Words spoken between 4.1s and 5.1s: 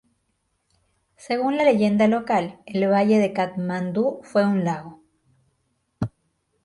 fue un lago.